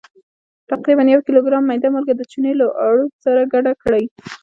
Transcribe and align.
تقریبا 0.71 1.03
یو 1.09 1.21
کیلوګرام 1.25 1.63
میده 1.69 1.87
مالګه 1.93 2.13
د 2.17 2.21
چونې 2.31 2.51
له 2.59 2.65
اړوب 2.85 3.11
سره 3.25 3.41
ګډه 3.53 3.73
کړئ. 3.83 4.03